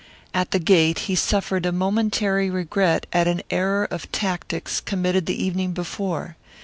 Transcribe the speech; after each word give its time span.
At 0.33 0.49
the 0.49 0.57
gate 0.57 0.97
he 1.05 1.13
suffered 1.13 1.63
a 1.63 1.71
momentary 1.71 2.49
regret 2.49 3.05
at 3.13 3.27
an 3.27 3.43
error 3.51 3.87
of 3.91 4.11
tactics 4.11 4.79
committed 4.81 5.27
the 5.27 5.43
evening 5.45 5.73
before. 5.73 6.37